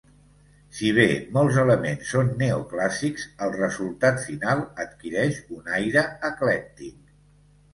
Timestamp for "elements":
1.63-2.07